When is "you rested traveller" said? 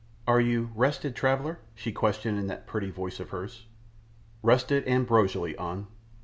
0.41-1.59